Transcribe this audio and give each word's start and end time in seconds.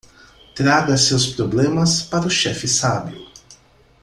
Traga 0.55 0.97
seus 0.97 1.27
problemas 1.27 2.01
para 2.01 2.25
o 2.25 2.29
chefe 2.31 2.67
sábio. 2.67 3.23